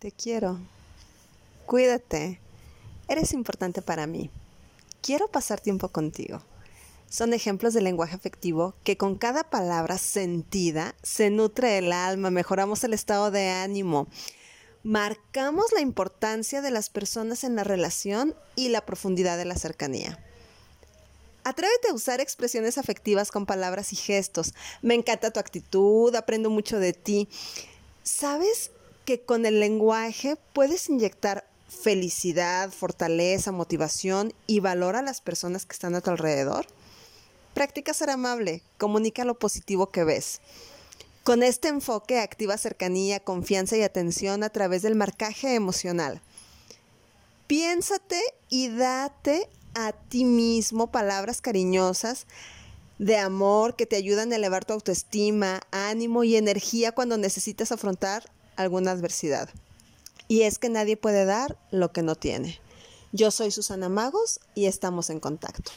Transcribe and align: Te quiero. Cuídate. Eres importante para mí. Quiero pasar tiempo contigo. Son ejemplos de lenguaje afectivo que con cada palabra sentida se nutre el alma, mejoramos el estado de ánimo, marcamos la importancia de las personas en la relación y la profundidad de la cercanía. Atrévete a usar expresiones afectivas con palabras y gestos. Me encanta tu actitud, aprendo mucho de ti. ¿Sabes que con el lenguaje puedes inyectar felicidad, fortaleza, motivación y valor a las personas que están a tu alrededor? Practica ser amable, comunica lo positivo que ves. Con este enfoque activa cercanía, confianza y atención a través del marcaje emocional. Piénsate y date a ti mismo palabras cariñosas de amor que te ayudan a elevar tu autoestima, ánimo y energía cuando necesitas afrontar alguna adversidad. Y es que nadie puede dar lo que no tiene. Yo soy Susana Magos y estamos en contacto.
Te 0.00 0.12
quiero. 0.12 0.58
Cuídate. 1.66 2.40
Eres 3.06 3.34
importante 3.34 3.82
para 3.82 4.06
mí. 4.06 4.30
Quiero 5.02 5.28
pasar 5.28 5.60
tiempo 5.60 5.88
contigo. 5.88 6.40
Son 7.10 7.34
ejemplos 7.34 7.74
de 7.74 7.82
lenguaje 7.82 8.16
afectivo 8.16 8.72
que 8.82 8.96
con 8.96 9.16
cada 9.16 9.44
palabra 9.44 9.98
sentida 9.98 10.94
se 11.02 11.28
nutre 11.28 11.76
el 11.76 11.92
alma, 11.92 12.30
mejoramos 12.30 12.82
el 12.82 12.94
estado 12.94 13.30
de 13.30 13.50
ánimo, 13.50 14.08
marcamos 14.84 15.66
la 15.74 15.82
importancia 15.82 16.62
de 16.62 16.70
las 16.70 16.88
personas 16.88 17.44
en 17.44 17.54
la 17.54 17.64
relación 17.64 18.34
y 18.56 18.70
la 18.70 18.86
profundidad 18.86 19.36
de 19.36 19.44
la 19.44 19.56
cercanía. 19.56 20.18
Atrévete 21.44 21.90
a 21.90 21.94
usar 21.94 22.22
expresiones 22.22 22.78
afectivas 22.78 23.30
con 23.30 23.44
palabras 23.44 23.92
y 23.92 23.96
gestos. 23.96 24.54
Me 24.80 24.94
encanta 24.94 25.30
tu 25.30 25.40
actitud, 25.40 26.14
aprendo 26.14 26.48
mucho 26.48 26.78
de 26.78 26.94
ti. 26.94 27.28
¿Sabes 28.02 28.70
que 29.10 29.22
con 29.22 29.44
el 29.44 29.58
lenguaje 29.58 30.36
puedes 30.52 30.88
inyectar 30.88 31.44
felicidad, 31.68 32.70
fortaleza, 32.70 33.50
motivación 33.50 34.32
y 34.46 34.60
valor 34.60 34.94
a 34.94 35.02
las 35.02 35.20
personas 35.20 35.66
que 35.66 35.72
están 35.72 35.96
a 35.96 36.00
tu 36.00 36.10
alrededor? 36.10 36.64
Practica 37.52 37.92
ser 37.92 38.10
amable, 38.10 38.62
comunica 38.78 39.24
lo 39.24 39.36
positivo 39.36 39.90
que 39.90 40.04
ves. 40.04 40.40
Con 41.24 41.42
este 41.42 41.66
enfoque 41.66 42.20
activa 42.20 42.56
cercanía, 42.56 43.18
confianza 43.18 43.76
y 43.76 43.82
atención 43.82 44.44
a 44.44 44.50
través 44.50 44.82
del 44.82 44.94
marcaje 44.94 45.56
emocional. 45.56 46.22
Piénsate 47.48 48.22
y 48.48 48.68
date 48.68 49.48
a 49.74 49.90
ti 49.90 50.24
mismo 50.24 50.92
palabras 50.92 51.40
cariñosas 51.40 52.28
de 53.00 53.16
amor 53.16 53.74
que 53.74 53.86
te 53.86 53.96
ayudan 53.96 54.32
a 54.32 54.36
elevar 54.36 54.64
tu 54.64 54.72
autoestima, 54.72 55.62
ánimo 55.72 56.22
y 56.22 56.36
energía 56.36 56.92
cuando 56.92 57.18
necesitas 57.18 57.72
afrontar 57.72 58.30
alguna 58.60 58.92
adversidad. 58.92 59.48
Y 60.28 60.42
es 60.42 60.58
que 60.58 60.68
nadie 60.68 60.96
puede 60.96 61.24
dar 61.24 61.58
lo 61.70 61.92
que 61.92 62.02
no 62.02 62.14
tiene. 62.14 62.60
Yo 63.12 63.30
soy 63.30 63.50
Susana 63.50 63.88
Magos 63.88 64.40
y 64.54 64.66
estamos 64.66 65.10
en 65.10 65.18
contacto. 65.18 65.72